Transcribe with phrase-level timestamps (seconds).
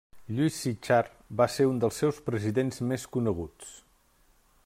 [0.37, 1.01] Lluís Sitjar
[1.41, 3.77] va ser un dels seus presidents més coneguts.